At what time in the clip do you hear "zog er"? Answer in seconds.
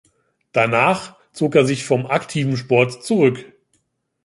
1.31-1.63